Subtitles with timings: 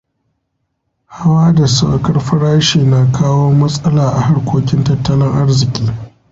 [1.15, 5.93] Hawa da saukar farashi na kawo matsala a harkokin tattalin arziƙi.